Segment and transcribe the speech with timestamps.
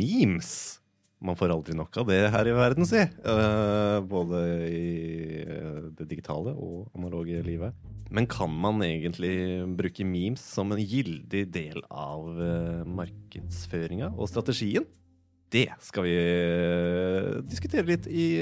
[0.00, 0.80] memes.
[1.20, 3.00] Man får aldri nok av det her i verden, si.
[3.26, 4.38] Uh, både
[4.72, 7.76] i eh, det digitale og analoge livet.
[8.10, 9.34] Men kan man egentlig
[9.76, 14.88] bruke memes som en gyldig del av uh, markedsføringa og strategien?
[15.50, 16.14] Det skal vi
[17.50, 18.38] diskutere litt i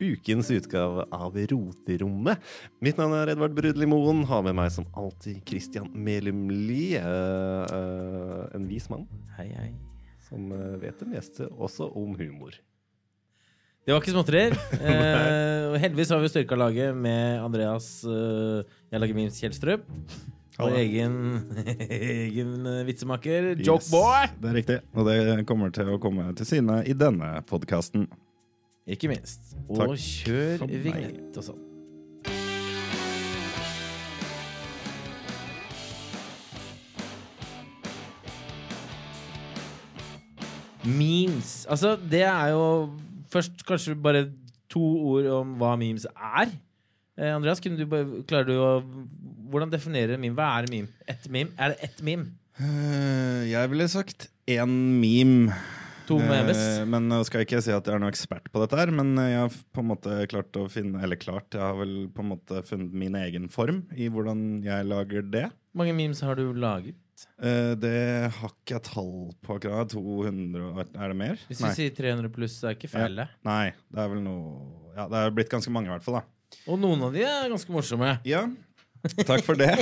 [0.00, 2.40] ukens utgave av Roterommet.
[2.80, 4.24] Mitt navn er Edvard Brudli Moen.
[4.24, 7.02] Har med meg som alltid Christian Melum Lie.
[8.56, 9.04] en vis mann.
[9.36, 9.74] Hei, hei
[10.28, 12.56] som eh, vet det meste også om humor.
[13.86, 14.56] Det var ikke småtterier.
[14.80, 19.86] eh, heldigvis har vi styrka laget med Andreas uh, Jeg lager memes Kjelstrup.
[20.56, 21.16] Og egen,
[21.92, 24.30] egen eh, vitsemaker, yes, Jokeboy.
[24.40, 24.78] Det er riktig.
[24.96, 25.18] Og det
[25.48, 28.08] kommer til å komme til syne i denne podkasten.
[28.88, 29.52] Ikke minst.
[29.68, 31.65] Og Takk kjør vignett og sånn.
[40.86, 41.66] Memes.
[41.70, 42.66] Altså, det er jo
[43.30, 44.28] Først kanskje bare
[44.70, 46.52] to ord om hva memes er.
[47.18, 47.86] Eh, Andreas, du
[48.28, 48.70] klarer du å
[49.50, 50.34] Hvordan definerer meme?
[50.38, 50.88] Hva er meme?
[51.10, 51.50] Et meme?
[51.58, 52.30] Er det ett meme?
[52.58, 55.54] Uh, jeg ville sagt én meme.
[56.06, 56.58] To memes?
[56.58, 59.14] Uh, men jeg skal ikke si at jeg er noen ekspert på dette her, men
[59.18, 62.30] jeg har på en måte klart å finne Eller klart, jeg har vel på en
[62.34, 65.48] måte funnet min egen form i hvordan jeg lager det.
[65.72, 66.96] Hvor mange memes har du laget?
[67.40, 67.96] Uh, det
[68.36, 69.12] har ikke jeg tall
[69.44, 69.90] på akkurat.
[69.90, 71.42] 200 Er det mer?
[71.48, 73.28] Hvis vi sier 300 pluss, det er ikke feil, det?
[73.48, 76.20] Nei, det er vel noe Ja, det er blitt ganske mange, i hvert fall.
[76.20, 78.18] da Og noen av de er ganske morsomme.
[78.28, 78.46] Ja,
[79.26, 79.72] takk for det.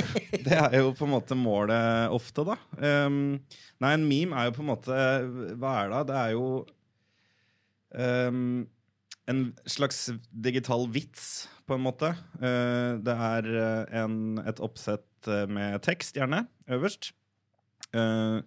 [0.45, 2.57] Det er jo på en måte målet ofte, da.
[2.77, 3.37] Um,
[3.83, 4.95] nei, en meme er jo på en måte
[5.59, 6.01] Hva er det?
[6.11, 6.47] Det er jo
[8.29, 8.65] um,
[9.31, 12.11] en slags digital vits, på en måte.
[12.37, 13.51] Uh, det er
[14.03, 17.13] en, et oppsett med tekst, gjerne, øverst.
[17.95, 18.43] Uh,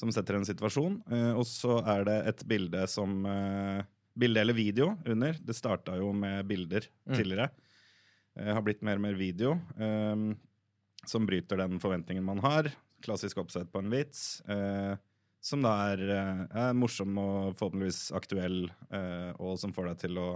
[0.00, 1.02] som setter en situasjon.
[1.10, 3.20] Uh, og så er det et bilde som
[4.14, 5.34] Bilde eller video under.
[5.42, 7.16] Det starta jo med bilder mm.
[7.16, 7.48] tidligere.
[8.34, 9.54] Har blitt mer og mer video.
[11.06, 12.70] som bryter den forventningen man har.
[13.04, 14.42] Klassisk oppsett på en vits.
[15.44, 16.02] som da er,
[16.48, 18.70] er, morsom og forhåpentligvis aktuell,
[19.38, 20.28] og som får deg til å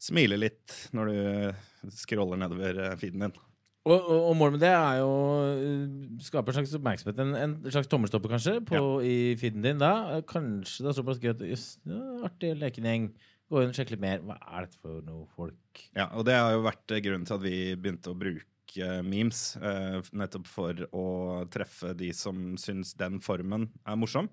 [0.00, 3.36] smile litt når du scroller nedover feeden din.
[3.86, 7.20] Og, og, og, målet med det er jo å skape en slags oppmerksomhet.
[7.22, 8.86] En, en slags tommelstopper, kanskje, på, ja.
[9.06, 9.78] i feeden din.
[9.78, 10.18] da.
[10.26, 11.66] Kanskje det er såpass gøy at jøss,
[12.26, 13.12] artig lekegjeng.
[13.46, 14.22] Gå inn og sjekke litt mer.
[14.26, 15.82] Hva er dette for noe folk?
[15.94, 19.42] Ja, og det har jo vært grunnen til at vi begynte å bruke memes.
[19.62, 21.06] Uh, nettopp for å
[21.52, 24.30] treffe de som syns den formen er morsom.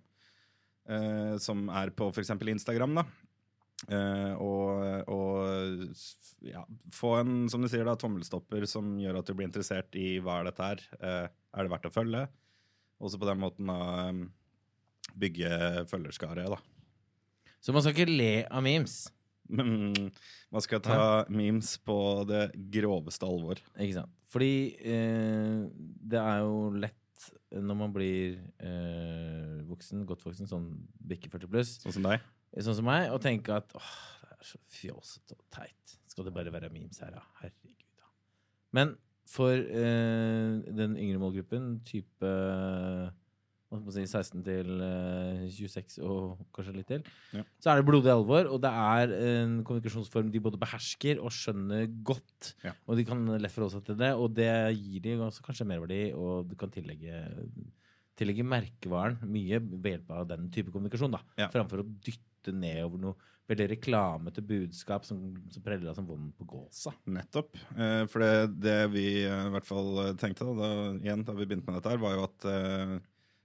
[1.40, 2.34] Som er på f.eks.
[2.52, 2.98] Instagram.
[2.98, 3.04] da.
[4.36, 9.48] Og, og ja, få en som du sier da, tommelstopper som gjør at du blir
[9.48, 10.84] interessert i hva er dette her.
[11.00, 12.26] Er det verdt å følge?
[13.04, 14.26] Også på den måten da um,
[15.20, 16.46] bygge følgerskare.
[16.52, 16.60] da.
[17.64, 18.98] Så man skal ikke le av memes?
[19.54, 19.94] Men
[20.52, 21.00] man skal ta
[21.32, 21.96] memes på
[22.28, 23.60] det groveste alvor.
[23.76, 24.20] Ikke sant.
[24.34, 25.64] Fordi eh,
[26.04, 27.00] det er jo lett
[27.54, 28.40] når man blir
[29.70, 30.66] voksen, godt voksen, sånn
[31.06, 31.76] bikke 40 pluss.
[31.84, 32.24] Sånn som deg?
[32.62, 33.94] sånn som meg, og tenke at åh,
[34.26, 35.96] det er så fjåsete og teit.
[36.10, 37.24] Skal det bare være memes her, da?
[37.42, 38.10] Herregud, da.
[38.78, 38.96] Men
[39.30, 42.34] for eh, den yngre målgruppen, type
[43.94, 47.44] si, 16 til eh, 26 og kanskje litt til, ja.
[47.64, 48.50] så er det blodig alvor.
[48.54, 52.54] Og det er en kommunikasjonsform de både behersker og skjønner godt.
[52.66, 52.76] Ja.
[52.88, 56.50] Og de kan lett forholde seg til det, og det gir de kanskje merverdi, og
[56.50, 57.24] du kan tillegge
[58.20, 61.16] tillegge merkevaren mye ved hjelp av den type kommunikasjon.
[61.16, 61.50] da, ja.
[61.54, 65.20] Framfor å dytte nedover noe veldig reklamete budskap som,
[65.52, 66.94] som preller deg som vond på gåsa.
[67.12, 67.58] Nettopp.
[67.76, 70.70] Eh, for det, det, vi eh, i hvert fall tenkte da,
[71.02, 72.94] igjen, da vi begynte med dette, her, var jo at eh,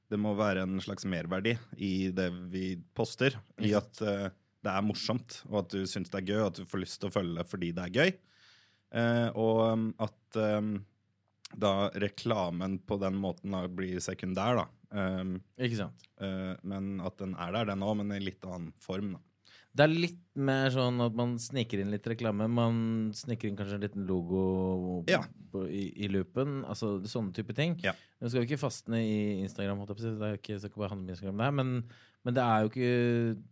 [0.09, 3.37] det må være en slags merverdi i det vi poster.
[3.61, 4.29] I at uh,
[4.65, 7.01] det er morsomt, og at du syns det er gøy, og at du får lyst
[7.03, 8.15] til å følge det fordi det er gøy.
[8.89, 10.73] Uh, og um, at um,
[11.57, 14.67] da reklamen på den måten da blir sekundær, da.
[14.89, 16.09] Um, Ikke sant?
[16.21, 19.15] Uh, men at den er der, den òg, men i litt annen form.
[19.17, 19.25] da.
[19.79, 22.49] Det er litt mer sånn at man sniker inn litt reklame.
[22.51, 22.79] Man
[23.15, 24.41] sniker inn kanskje en liten logo
[25.07, 25.21] ja.
[25.53, 26.65] på, i, i, loopen.
[26.67, 27.77] Altså sånne type ting.
[27.87, 27.93] Ja.
[28.19, 29.85] Nå skal vi ikke fastne i Instagram.
[29.87, 31.71] Det er ikke, skal bare handle om Instagram der, men,
[32.27, 32.91] men, det er jo ikke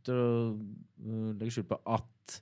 [0.09, 2.35] til å uh, legge skjul på at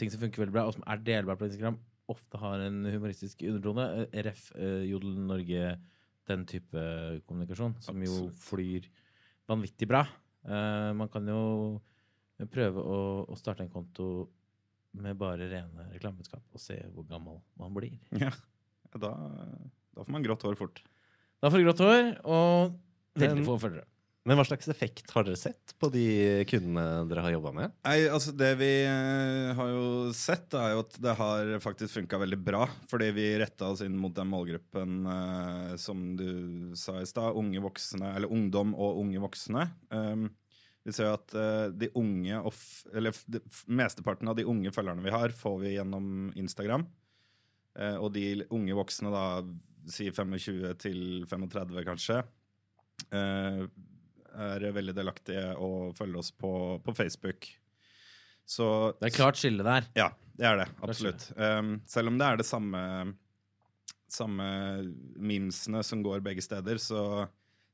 [0.00, 1.76] ting som funker veldig bra, og som er delbart på Instagram,
[2.08, 3.84] ofte har en humoristisk undertone.
[4.06, 4.46] Eh, ref.
[4.56, 5.74] Uh, Jodel Norge
[6.28, 6.86] den type
[7.28, 8.88] kommunikasjon, som jo flyr
[9.48, 10.06] vanvittig bra.
[10.48, 11.42] Uh, man kan jo
[12.46, 14.28] prøve å, å, starte en konto
[14.98, 17.98] med bare rene reklamebudskap og se hvor gammel man blir.
[18.22, 18.30] Ja,
[18.94, 19.12] da,
[19.92, 20.80] da får man grått hår fort.
[21.42, 22.78] Da får du grått hår, og
[23.18, 23.86] veldig få følgere.
[24.28, 26.04] Men hva slags effekt har dere sett på de
[26.50, 27.76] kundene dere har jobba med?
[27.86, 29.86] Nei, altså Det vi eh, har jo
[30.16, 32.66] sett, er jo at det har faktisk funka veldig bra.
[32.90, 37.38] Fordi vi retta oss inn mot den målgruppen eh, som du sa i stad.
[37.40, 39.64] Unge voksne, eller ungdom og unge voksne.
[39.94, 40.28] Um,
[40.86, 42.40] vi ser at uh, de unge,
[42.96, 46.86] eller de, mesteparten av de unge følgerne vi har, får vi gjennom Instagram.
[47.78, 49.24] Uh, og de unge voksne, da,
[49.88, 52.22] si 25 til 35 kanskje,
[53.12, 53.62] uh,
[54.38, 56.52] er veldig delaktige og følger oss på,
[56.84, 57.48] på Facebook.
[58.48, 58.66] Så,
[59.00, 59.88] det er klart skille der.
[59.98, 60.68] Ja, det er det.
[60.84, 61.26] Absolutt.
[61.36, 62.82] Um, selv om det er det samme,
[64.08, 64.46] samme
[65.20, 67.26] memesene som går begge steder, så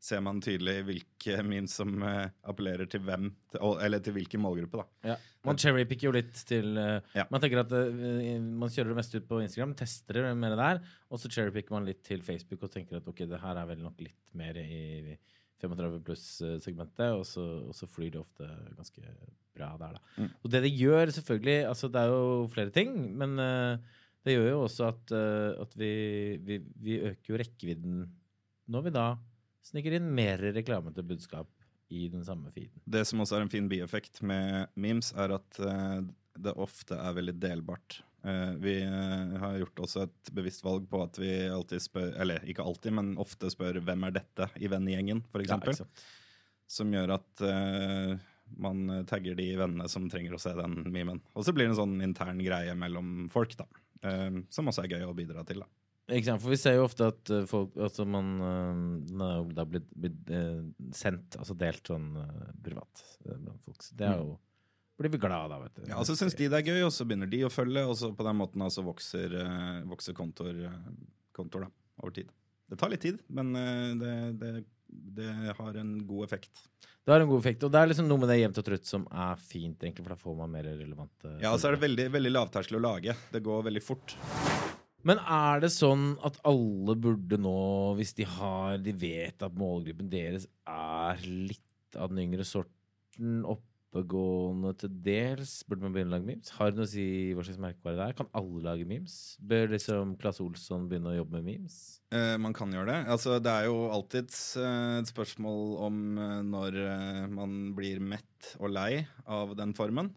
[0.05, 4.83] ser man tydelig hvilke memes som uh, appellerer til hvem, til, eller til hvilken målgruppe.
[4.83, 5.15] da.
[5.15, 5.17] Ja.
[5.49, 7.25] Man cherrypicker jo litt til uh, ja.
[7.33, 10.83] Man tenker at uh, man kjører det meste ut på Instagram, tester det mer der,
[11.09, 13.81] og så cherrypicker man litt til Facebook og tenker at ok, det her er vel
[13.85, 15.17] nok litt mer i
[15.65, 17.25] 35 pluss-segmentet, og,
[17.71, 19.05] og, så flyr det ofte ganske
[19.57, 20.03] bra der, da.
[20.19, 20.33] Mm.
[20.43, 24.65] Og det det gjør, selvfølgelig altså Det er jo flere ting, men det gjør jo
[24.67, 25.15] også at,
[25.63, 25.93] at vi,
[26.45, 28.03] vi, vi, øker jo rekkevidden
[28.75, 29.07] når vi da
[29.65, 31.51] sniker inn mer reklamete budskap
[31.93, 32.81] i den samme feeden.
[32.85, 36.01] Det som også er en fin bieffekt med memes, er at uh,
[36.35, 38.01] det ofte er veldig delbart.
[38.25, 42.47] Eh, vi eh, har gjort også et bevisst valg på at vi alltid spør, eller
[42.49, 45.53] ikke alltid, men ofte spør 'hvem er dette?' i vennegjengen, f.eks.
[45.53, 45.87] Ja,
[46.67, 47.43] som gjør at
[48.57, 51.21] man tagger de vennene som trenger å se den memen.
[51.37, 53.69] Og så blir det en sånn intern greie mellom folk, da.
[54.49, 55.69] Som også er gøy å bidra til, da.
[56.13, 59.87] Ikke sant, For vi ser jo ofte at folk Altså man uh, Det har blitt,
[59.97, 60.33] blitt
[60.93, 62.11] sendt, altså delt sånn
[62.65, 63.87] privat blant folk.
[63.97, 64.27] Det er mm.
[64.27, 64.35] jo
[64.99, 65.87] blir vi glad da, vet du.
[65.89, 67.97] Ja, og Så syns de det er gøy, og så begynner de å følge, og
[67.99, 70.77] så på den måten altså vokser, uh, vokser kontor, uh,
[71.35, 71.73] kontor da,
[72.03, 72.31] over tid.
[72.71, 74.53] Det tar litt tid, men uh, det, det,
[75.19, 76.69] det, har en god effekt.
[77.05, 78.87] Det har en god effekt, og det er liksom noe med det jevnt og trutt
[78.89, 81.85] som er fint, egentlig, for da får man mer relevante Ja, og så er det
[81.89, 83.19] veldig, veldig lavterskel å lage.
[83.35, 84.15] Det går veldig fort.
[85.05, 87.59] Men er det sånn at alle burde nå,
[87.99, 91.61] hvis de har De vet at målgruppen deres er litt
[92.01, 95.53] av den yngre sorten, oppegående til dels.
[95.69, 96.51] Burde man begynne å lage memes?
[96.57, 97.05] Har det noe å si
[97.37, 98.17] hva slags merkevare det er?
[98.19, 99.19] Kan alle lage memes?
[99.45, 101.79] Bør liksom Claes Olsson begynne å jobbe med memes?
[102.11, 102.99] Eh, man kan gjøre det.
[103.15, 108.55] Altså, det er jo alltid uh, et spørsmål om uh, når uh, man blir mett
[108.59, 110.15] og lei av den formen.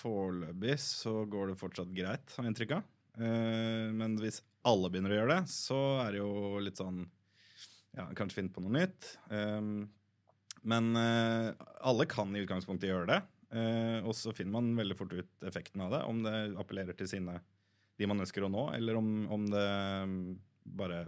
[0.00, 2.86] Foreløpig så går det fortsatt greit, har jeg inntrykk av.
[3.16, 7.04] men hvis alle begynner å gjøre det, så er det jo litt sånn
[7.96, 9.14] ja, Kanskje finne på noe nytt.
[9.30, 9.86] Um,
[10.66, 11.54] men uh,
[11.86, 13.20] alle kan i utgangspunktet gjøre det.
[13.54, 17.08] Uh, og så finner man veldig fort ut effekten av det, om det appellerer til
[17.08, 17.38] sine,
[17.96, 19.64] de man ønsker å nå, eller om, om det
[20.04, 20.18] um,
[20.76, 21.06] bare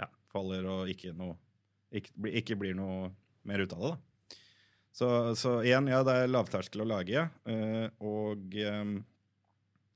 [0.00, 1.36] ja, faller og ikke, noe,
[1.92, 3.10] ikke, ikke, blir noe
[3.44, 3.92] mer ut av det.
[3.92, 4.38] da.
[4.94, 7.26] Så, så, igjen, ja, det er lavterskel å lage,
[8.06, 8.92] og um,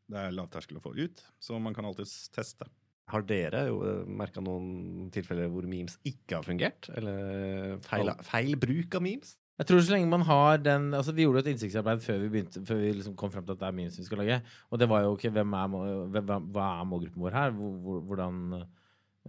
[0.08, 2.68] det er lavterskel å få ut, så man kan alltids teste.
[3.08, 6.90] Har dere eh, merka noen tilfeller hvor memes ikke har fungert?
[6.96, 9.36] Eller feil, feil, bruk av memes?
[9.58, 12.60] Jeg tror så lenge man har den altså Vi gjorde et innsiktsarbeid før vi begynte
[12.62, 14.36] Før vi liksom kom frem til at det er memes vi skal lage.
[14.70, 15.78] Og det var jo ok, hvem er,
[16.14, 17.56] hvem, hva er målgruppen vår her?
[17.56, 18.42] Hvordan,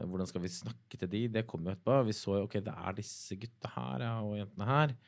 [0.04, 1.24] hvordan, skal vi snakke til de?
[1.40, 2.02] Det kom jo etterpå.
[2.10, 5.00] Vi så jo ok, det er disse gutta her ja, og jentene her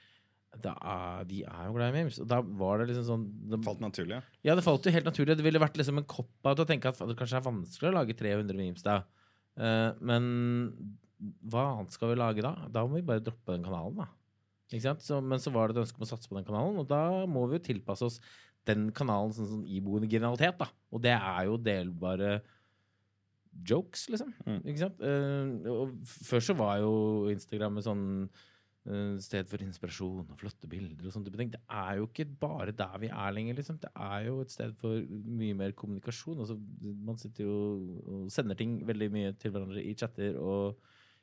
[0.59, 2.19] er, de er jo glad i memes.
[2.21, 4.21] Og da var det liksom sånn Det falt naturlig?
[4.45, 5.37] Ja, det falt jo helt naturlig.
[5.39, 8.17] Det ville vært liksom en cop-out å tenke at det kanskje er vanskelig å lage
[8.19, 9.01] 300 memes da.
[9.59, 10.27] Uh, men
[11.21, 12.55] hva annet skal vi lage da?
[12.71, 14.09] Da må vi bare droppe den kanalen, da.
[14.71, 16.87] Ikke Så, men så var det et ønske om å satse på den kanalen, og
[16.87, 18.21] da må vi jo tilpasse oss
[18.69, 20.69] den kanalen sånn, sånn iboende genialitet, da.
[20.93, 22.39] Og det er jo delbare
[23.67, 24.31] jokes, liksom.
[24.47, 24.61] Mm.
[24.63, 25.03] Ikke sant?
[25.03, 26.93] Uh, og før så var jo
[27.33, 28.05] Instagram med sånn
[29.21, 31.51] sted for inspirasjon og flotte bilder og sånne type ting.
[31.53, 33.77] Det er jo ikke bare der vi er lenger, liksom.
[33.81, 35.03] Det er jo et sted for
[35.41, 36.39] mye mer kommunikasjon.
[36.41, 37.57] Altså, man sitter jo
[38.01, 40.79] og sender ting veldig mye til hverandre i chatter og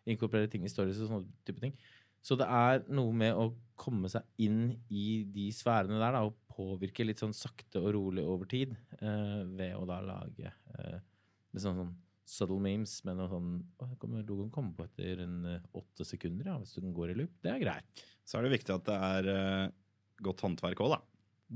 [0.08, 1.74] inkorporerer ting i stories og sånne type ting.
[2.22, 6.38] Så det er noe med å komme seg inn i de sfærene der da, og
[6.50, 10.98] påvirke litt sånn sakte og rolig over tid eh, ved å da lage eh,
[11.54, 11.94] litt sånn, sånn
[12.28, 13.52] subtle memes med noe sånn
[14.28, 17.34] Logoen kommer på etter en uh, åtte sekunder, ja, hvis den går i loop.
[17.44, 18.02] Det er greit.
[18.28, 19.70] Så er det viktig at det er uh,
[20.24, 21.00] godt håndverk òg, da.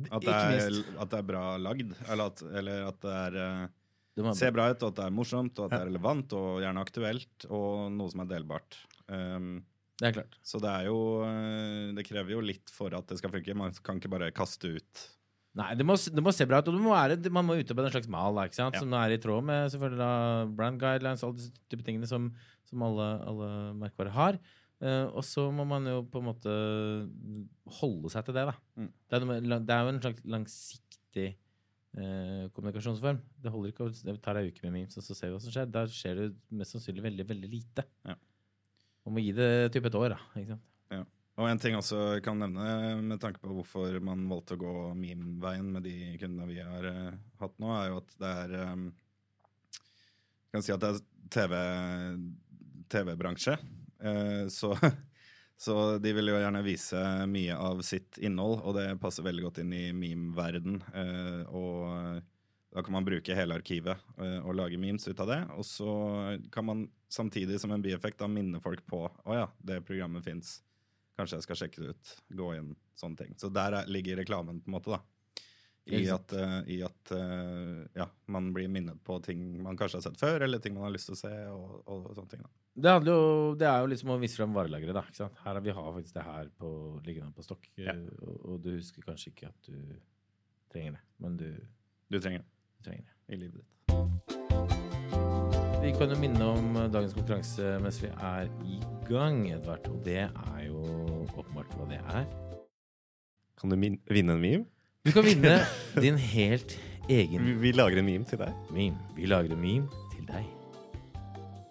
[0.09, 1.93] At det, er, at det, er, bra lagd.
[2.09, 5.59] Eller at, eller at det er uh, ser bra ut, og at det er morsomt,
[5.59, 8.81] og at det er relevant og gjerne aktuelt, og noe som er delbart.
[9.13, 9.59] Um,
[10.01, 10.39] det er klart.
[10.43, 10.97] Så det er jo
[11.95, 13.55] Det krever jo litt for at det skal funke.
[13.55, 15.03] Man kan ikke bare kaste ut
[15.59, 16.71] Nei, det må, det må, se bra ut.
[16.71, 18.71] Og må være, man må utarbeide en slags mal da, ja.
[18.73, 20.13] som er i tråd med selvfølgelig da,
[20.57, 22.31] brand guidelines alle disse type tingene som,
[22.71, 23.51] som alle, alle
[23.83, 24.41] merkevarer har.
[24.83, 26.55] Uh, og så må man jo på en måte
[27.79, 28.57] holde seg til det, da.
[28.81, 28.89] Mm.
[28.91, 31.29] Det, er noe, det, er jo en slags langsiktig
[32.01, 33.21] uh, kommunikasjonsform.
[33.45, 35.55] Det holder ikke å ta ei uke med memes, og så ser vi hva som
[35.55, 35.71] skjer.
[35.71, 36.29] Da skjer det
[36.59, 37.87] mest sannsynlig veldig, veldig lite.
[38.09, 38.17] Ja.
[39.05, 40.21] Man må gi det type et år, da.
[40.41, 40.72] ikke sant?
[41.41, 44.73] Og en ting også jeg kan nevne, med tanke på hvorfor man valgte å gå
[44.99, 48.91] meme-veien med de kundene vi har uh, hatt nå, er jo at det er um,
[50.53, 50.91] kan si at det
[51.47, 52.19] er
[52.93, 53.57] TV-bransje.
[53.57, 54.75] TV så,
[55.65, 59.63] så, de vil jo gjerne vise mye av sitt innhold, og det passer veldig godt
[59.63, 60.83] inn i meme-verden.
[60.93, 62.21] Uh, og
[62.73, 65.41] da kan man bruke hele arkivet eh, og lage memes ut av det.
[65.61, 65.95] Og så
[66.53, 70.61] kan man samtidig som en bieffekt da minne folk på å ja, det programmet fins.
[71.19, 72.13] Kanskje jeg skal sjekke det ut.
[72.39, 73.35] Gå inn, sånne ting.
[73.41, 74.97] Så der ligger reklamen, på en måte.
[74.97, 75.03] da.
[75.85, 80.05] I at, uh, i at uh, ja, man blir minnet på ting man kanskje har
[80.05, 81.33] sett før, eller ting man har lyst til å se.
[81.51, 82.45] og, og sånne ting.
[82.45, 82.53] Da.
[82.73, 83.17] Det, jo,
[83.59, 84.95] det, er jo liksom å vise fram varelageret.
[84.95, 85.43] da, ikke sant?
[85.43, 86.71] Her, vi har faktisk det her på,
[87.09, 87.97] liggende på stokk, ja.
[88.23, 89.77] og, og, du husker kanskje ikke at du
[90.73, 91.51] trenger det, men du
[92.13, 92.49] Du trenger det.
[92.79, 93.15] Du trenger det.
[93.33, 93.69] I livet ditt.
[95.83, 98.79] Vi kan jo minne om dagens konkurranse mens vi er i
[99.09, 99.89] gang, Edvard.
[99.91, 100.52] Og det er
[101.39, 102.27] åpenbart hva det er.
[103.61, 104.65] Kan du vinne en meme?
[105.07, 105.57] Du kan vinne
[106.05, 106.77] din helt
[107.11, 108.53] egen Vi, vi lager en meme til deg.
[108.71, 108.99] Meme.
[109.17, 110.47] Vi lager en meme til deg.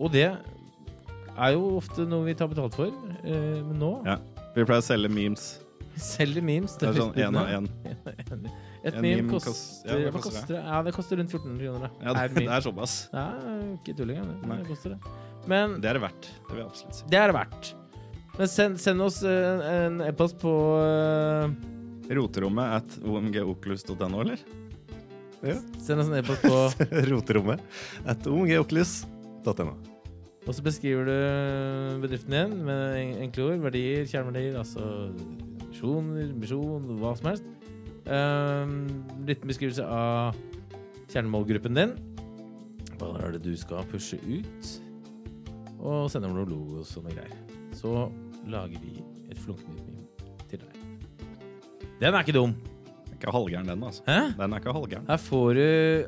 [0.01, 2.91] Og det er jo ofte noe vi tar betalt for,
[3.23, 4.17] eh, men nå Ja.
[4.55, 5.45] Vi pleier å selge memes.
[6.01, 6.73] Selger memes.
[6.79, 7.69] Det er sånn én av én.
[8.83, 10.61] Et En meme meme koster, kost- ja, det koster det?
[10.65, 11.81] Ja, det koster rundt 1400 kroner.
[11.85, 11.89] da.
[12.01, 12.95] Ja, det, det er såpass.
[13.13, 13.25] Ja,
[13.77, 14.31] ikke tull engang.
[14.41, 15.11] Det, det koster det.
[15.51, 16.29] Men Det er det verdt.
[16.47, 17.05] Det vil jeg absolutt si.
[17.13, 17.69] det er det verdt.
[18.37, 21.51] Men send, send oss eh, en e-post på eh,
[22.15, 24.41] Roterommet at omgoculus.no, eller?
[25.41, 25.57] Ja.
[25.81, 27.63] Send oss en e-post på Roterommet
[28.05, 29.73] at omgoculus.no.
[30.47, 33.65] Og så beskriver du bedriften din med enkle ord.
[33.67, 35.11] Verdier, kjerneverdier, altså
[35.69, 37.51] visjoner, misjon, hva som helst.
[38.09, 38.73] Um,
[39.27, 40.33] liten beskrivelse av
[41.11, 41.93] kjernemålgruppen din.
[42.97, 44.73] Hva er det du skal pushe ut?
[45.81, 47.50] Og sende over noen logos og noe greier.
[47.75, 48.09] Så
[48.47, 48.99] lager vi
[49.31, 50.05] et flunkmimimim
[50.49, 50.81] Til deg
[52.01, 52.53] den er ikke dum.
[52.57, 53.83] Den er ikke halvgæren, den.
[53.83, 54.01] altså.
[54.07, 54.13] Hæ?
[54.37, 55.03] Den er ikke halvgæren.
[55.07, 55.59] Her får du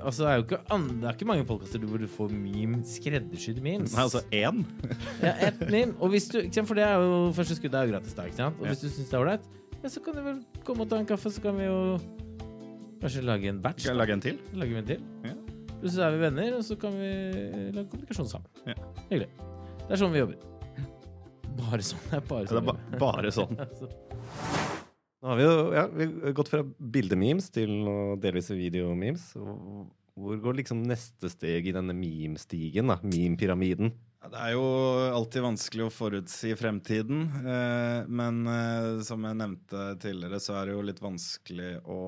[0.05, 0.58] altså, det, er jo ikke
[1.01, 3.93] det er ikke mange podkaster hvor du får meme, skreddersydde memes.
[3.93, 4.63] Nei, altså én?
[5.22, 5.93] ja, ett meme.
[6.00, 8.25] Og hvis du, For det er jo første skuddet er jo gratis der.
[8.25, 8.55] ikke sant?
[8.60, 9.46] Og hvis du syns det er ålreit,
[9.84, 12.00] ja, så kan du vel komme og ta en kaffe, så kan vi jo
[13.03, 13.86] kanskje lage en batch.
[13.86, 14.39] Kan lage en til?
[14.53, 15.03] Lage en til.
[15.27, 15.36] Ja.
[15.75, 17.12] Plutselig er vi venner, og så kan vi
[17.75, 18.50] lage kommunikasjon sammen.
[18.65, 18.74] Ja.
[19.12, 19.29] Hyggelig.
[19.84, 20.53] Det er sånn vi jobber.
[21.74, 22.01] Bare sånn.
[22.12, 22.53] Det er bare sånn.
[22.53, 23.58] Ja, det er ba bare sånn.
[25.24, 27.72] Nå har vi jo ja, vi har gått fra bildememes til
[28.22, 29.30] delvis videomemes.
[30.13, 32.92] Hvor går liksom neste steg i denne meme-stigen?
[32.92, 33.00] da?
[33.01, 33.89] Meme-pyramiden?
[34.22, 34.68] Ja, det er jo
[35.15, 37.25] alltid vanskelig å forutsi fremtiden.
[37.42, 42.00] Eh, men eh, som jeg nevnte tidligere, så er det jo litt vanskelig å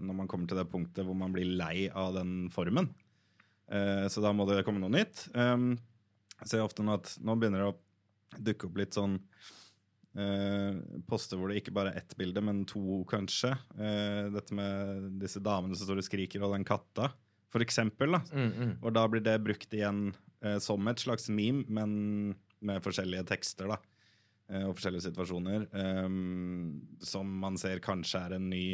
[0.00, 2.88] Når man kommer til det punktet hvor man blir lei av den formen.
[3.68, 5.28] Eh, så da må det komme noe nytt.
[5.36, 5.72] Eh,
[6.40, 7.80] jeg ser ofte nå at nå begynner det å
[8.38, 9.18] dukke opp litt sånn
[10.12, 10.76] Uh,
[11.08, 13.54] poster hvor det ikke bare er ett bilde, men to, kanskje.
[13.78, 17.08] Uh, dette med disse damene som står og skriker, og den katta,
[17.52, 18.18] for eksempel.
[18.18, 18.20] Da.
[18.36, 18.74] Mm, mm.
[18.82, 20.10] Og da blir det brukt igjen
[20.44, 23.80] uh, som et slags meme, men med forskjellige tekster da.
[24.68, 25.64] og forskjellige situasjoner.
[25.72, 28.66] Um, som man ser kanskje er en ny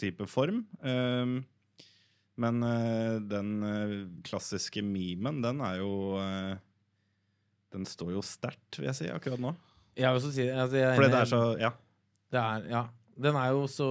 [0.00, 0.64] type form.
[0.80, 1.42] Um,
[2.42, 2.64] men
[3.28, 3.52] den
[4.24, 5.92] klassiske memen, den er jo
[7.72, 9.54] Den står jo sterkt, vil jeg si, akkurat nå.
[9.98, 11.72] Jeg vil også si altså jeg, Fordi det er så Ja.
[12.32, 12.82] Det er, ja.
[13.22, 13.88] Den er jo så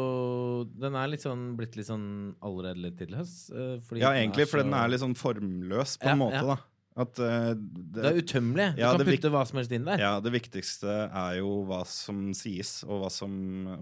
[0.82, 2.08] Den er litt sånn, blitt litt sånn
[2.42, 3.36] allerede litt tidløs.
[3.54, 6.56] Uh, ja, egentlig, for den er litt sånn formløs på en måte, ja.
[6.56, 6.58] da.
[7.02, 8.66] At, uh, det, det, er utømmelig.
[8.76, 10.02] Du ja, kan putte hva som helst inn der.
[10.02, 13.32] Ja, Det viktigste er jo hva som sies, og hva, som,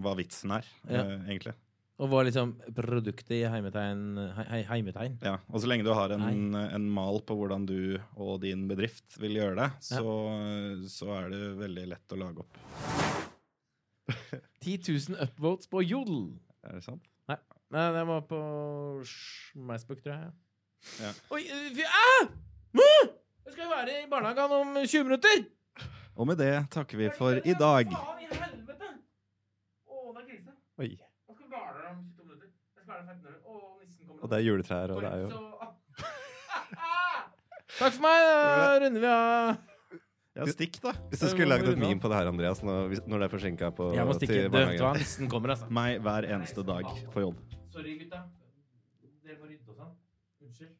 [0.03, 1.08] hva vitsen er, ja.
[1.08, 1.56] uh, egentlig.
[2.00, 4.03] Og var liksom produktet i heimetegn,
[4.38, 5.18] he, heimetegn.
[5.25, 9.18] Ja, og så lenge du har en, en, mal på hvordan du og din bedrift
[9.20, 10.77] vil gjøre det, så, ja.
[10.88, 12.62] så er det veldig lett å lage opp.
[14.63, 16.24] 10 000 upvotes på Jodel.
[16.63, 17.03] Er det sant?
[17.27, 17.38] Nei,
[17.75, 18.39] Nei det var på
[19.60, 20.32] Macebook, tror jeg.
[21.03, 21.12] Ja.
[21.36, 21.44] Oi,
[21.75, 22.32] fy, ah!
[22.79, 25.44] Jeg skal jo være i barnehagen om 20 minutter!
[26.15, 27.91] Og med det takker vi for i dag.
[27.91, 28.96] Faen i helvete!
[29.84, 30.60] Å, det er krise.
[30.79, 30.91] Oi
[31.50, 32.50] galer om 22 minutter.
[32.75, 32.88] Jeg skal være 15 minutter.
[32.88, 32.88] Å, nissen kommer.
[34.20, 35.29] Og det er juletrær, og det er jo
[37.79, 38.18] Takk for meg.
[38.27, 39.60] Da runder vi av.
[40.39, 40.91] Ja, stikk, da.
[41.12, 43.70] Hvis du skulle laget et meme på det her, Andreas, når, når det er forsinka
[43.75, 44.41] på Jeg må stikke.
[44.51, 45.68] Hva, nissen kommer, altså.
[45.79, 47.39] Meg hver eneste dag på jobb.
[47.74, 48.20] Sorry, gutta.
[49.24, 49.94] Dere må rydde og sånn.
[50.44, 50.75] Unnskyld.